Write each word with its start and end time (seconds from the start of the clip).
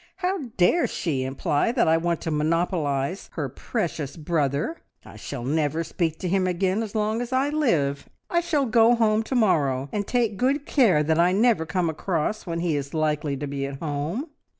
How 0.15 0.39
dare 0.57 0.87
she 0.87 1.23
imply 1.23 1.71
that 1.73 1.87
I 1.87 1.95
want 1.97 2.21
to 2.21 2.31
monopolise 2.31 3.29
her 3.33 3.47
precious 3.47 4.17
brother! 4.17 4.77
I 5.05 5.15
shall 5.15 5.43
never 5.45 5.83
speak 5.83 6.17
to 6.21 6.27
him 6.27 6.47
again 6.47 6.81
as 6.81 6.95
long 6.95 7.21
as 7.21 7.31
I 7.31 7.49
live! 7.49 8.09
I 8.27 8.41
shall 8.41 8.65
go 8.65 8.95
home 8.95 9.21
to 9.21 9.35
morrow, 9.35 9.89
and 9.93 10.07
take 10.07 10.37
good 10.37 10.65
care 10.65 11.03
that 11.03 11.19
I 11.19 11.33
never 11.33 11.67
come 11.67 11.87
across 11.87 12.47
when 12.47 12.61
he 12.61 12.75
is 12.75 12.95
likely 12.95 13.37
to 13.37 13.45
be 13.45 13.67
at 13.67 13.77
home. 13.77 14.31